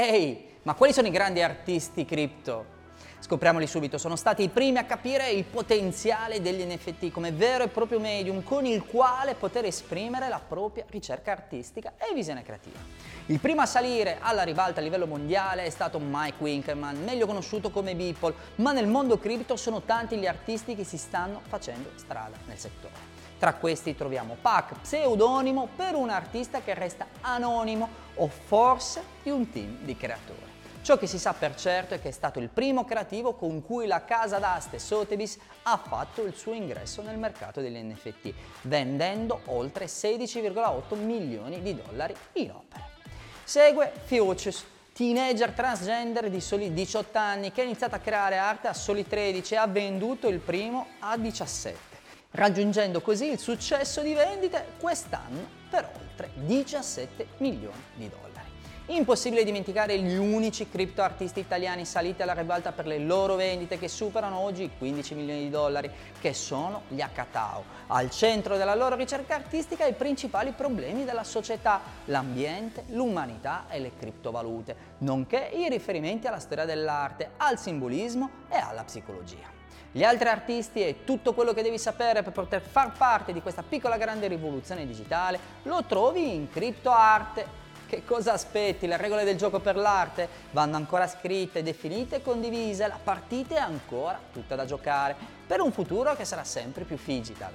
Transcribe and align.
Ehi, 0.00 0.44
ma 0.62 0.74
quali 0.74 0.92
sono 0.92 1.08
i 1.08 1.10
grandi 1.10 1.42
artisti 1.42 2.04
cripto? 2.04 2.77
Scopriamoli 3.20 3.66
subito, 3.66 3.98
sono 3.98 4.16
stati 4.16 4.42
i 4.42 4.48
primi 4.48 4.78
a 4.78 4.84
capire 4.84 5.30
il 5.30 5.44
potenziale 5.44 6.40
degli 6.40 6.62
NFT 6.62 7.10
come 7.10 7.32
vero 7.32 7.64
e 7.64 7.68
proprio 7.68 8.00
medium 8.00 8.42
con 8.42 8.64
il 8.64 8.84
quale 8.84 9.34
poter 9.34 9.64
esprimere 9.64 10.28
la 10.28 10.40
propria 10.40 10.84
ricerca 10.88 11.32
artistica 11.32 11.94
e 11.98 12.14
visione 12.14 12.42
creativa. 12.42 12.78
Il 13.26 13.40
primo 13.40 13.60
a 13.60 13.66
salire 13.66 14.18
alla 14.20 14.44
ribalta 14.44 14.80
a 14.80 14.82
livello 14.82 15.06
mondiale 15.06 15.64
è 15.64 15.70
stato 15.70 15.98
Mike 15.98 16.36
Winkelmann, 16.38 17.04
meglio 17.04 17.26
conosciuto 17.26 17.70
come 17.70 17.94
Beeple, 17.94 18.34
ma 18.56 18.72
nel 18.72 18.86
mondo 18.86 19.18
cripto 19.18 19.56
sono 19.56 19.82
tanti 19.82 20.16
gli 20.16 20.26
artisti 20.26 20.74
che 20.74 20.84
si 20.84 20.96
stanno 20.96 21.42
facendo 21.46 21.90
strada 21.96 22.36
nel 22.46 22.58
settore. 22.58 23.16
Tra 23.38 23.54
questi 23.54 23.94
troviamo 23.94 24.36
Pac, 24.40 24.80
pseudonimo 24.80 25.68
per 25.76 25.94
un 25.94 26.10
artista 26.10 26.60
che 26.60 26.74
resta 26.74 27.06
anonimo 27.20 27.88
o 28.14 28.28
forse 28.28 29.02
di 29.22 29.30
un 29.30 29.48
team 29.50 29.78
di 29.82 29.96
creatori. 29.96 30.56
Ciò 30.80 30.96
che 30.96 31.06
si 31.06 31.18
sa 31.18 31.34
per 31.34 31.54
certo 31.54 31.94
è 31.94 32.00
che 32.00 32.08
è 32.08 32.12
stato 32.12 32.38
il 32.38 32.48
primo 32.48 32.84
creativo 32.84 33.34
con 33.34 33.62
cui 33.62 33.86
la 33.86 34.04
casa 34.04 34.38
d'aste 34.38 34.78
Sotheby's 34.78 35.38
ha 35.64 35.76
fatto 35.76 36.22
il 36.22 36.34
suo 36.34 36.54
ingresso 36.54 37.02
nel 37.02 37.18
mercato 37.18 37.60
degli 37.60 37.76
NFT, 37.76 38.32
vendendo 38.62 39.40
oltre 39.46 39.84
16,8 39.84 40.96
milioni 40.96 41.60
di 41.60 41.74
dollari 41.74 42.14
in 42.34 42.52
opere. 42.52 42.84
Segue 43.44 43.92
Fuchs, 44.04 44.64
teenager 44.92 45.50
transgender 45.50 46.30
di 46.30 46.40
soli 46.40 46.72
18 46.72 47.18
anni 47.18 47.52
che 47.52 47.60
ha 47.60 47.64
iniziato 47.64 47.94
a 47.94 47.98
creare 47.98 48.38
arte 48.38 48.68
a 48.68 48.72
soli 48.72 49.06
13 49.06 49.54
e 49.54 49.56
ha 49.56 49.66
venduto 49.66 50.28
il 50.28 50.38
primo 50.38 50.86
a 51.00 51.18
17, 51.18 51.78
raggiungendo 52.30 53.02
così 53.02 53.30
il 53.30 53.38
successo 53.38 54.00
di 54.00 54.14
vendite 54.14 54.72
quest'anno 54.80 55.56
per 55.68 55.90
oltre 56.00 56.30
17 56.34 57.26
milioni 57.38 57.82
di 57.94 58.08
dollari. 58.08 58.47
Impossibile 58.90 59.44
dimenticare 59.44 59.98
gli 59.98 60.16
unici 60.16 60.66
criptoartisti 60.66 61.40
italiani 61.40 61.84
saliti 61.84 62.22
alla 62.22 62.32
ribalta 62.32 62.72
per 62.72 62.86
le 62.86 62.98
loro 62.98 63.34
vendite 63.34 63.78
che 63.78 63.86
superano 63.86 64.38
oggi 64.38 64.62
i 64.62 64.70
15 64.78 65.14
milioni 65.14 65.40
di 65.40 65.50
dollari, 65.50 65.90
che 66.18 66.32
sono 66.32 66.84
gli 66.88 67.02
Akatao. 67.02 67.64
Al 67.88 68.08
centro 68.10 68.56
della 68.56 68.74
loro 68.74 68.96
ricerca 68.96 69.34
artistica 69.34 69.84
i 69.84 69.92
principali 69.92 70.52
problemi 70.52 71.04
della 71.04 71.22
società, 71.22 71.82
l'ambiente, 72.06 72.84
l'umanità 72.88 73.66
e 73.68 73.78
le 73.78 73.92
criptovalute, 73.94 74.76
nonché 74.98 75.50
i 75.52 75.68
riferimenti 75.68 76.26
alla 76.26 76.38
storia 76.38 76.64
dell'arte, 76.64 77.32
al 77.36 77.58
simbolismo 77.58 78.30
e 78.48 78.56
alla 78.56 78.84
psicologia. 78.84 79.56
Gli 79.92 80.02
altri 80.02 80.28
artisti 80.28 80.80
e 80.80 81.04
tutto 81.04 81.34
quello 81.34 81.52
che 81.52 81.62
devi 81.62 81.78
sapere 81.78 82.22
per 82.22 82.32
poter 82.32 82.62
far 82.62 82.92
parte 82.96 83.34
di 83.34 83.42
questa 83.42 83.62
piccola 83.62 83.98
grande 83.98 84.28
rivoluzione 84.28 84.86
digitale 84.86 85.38
lo 85.64 85.84
trovi 85.84 86.34
in 86.34 86.48
CryptoArte 86.48 87.66
che 87.88 88.04
cosa 88.04 88.34
aspetti? 88.34 88.86
Le 88.86 88.98
regole 88.98 89.24
del 89.24 89.36
gioco 89.36 89.60
per 89.60 89.76
l'arte 89.76 90.28
vanno 90.50 90.76
ancora 90.76 91.06
scritte, 91.06 91.62
definite 91.62 92.16
e 92.16 92.22
condivise, 92.22 92.86
la 92.86 92.98
partita 93.02 93.56
è 93.56 93.58
ancora 93.58 94.20
tutta 94.30 94.54
da 94.54 94.66
giocare, 94.66 95.16
per 95.46 95.60
un 95.60 95.72
futuro 95.72 96.14
che 96.14 96.26
sarà 96.26 96.44
sempre 96.44 96.84
più 96.84 96.98
digital. 97.02 97.50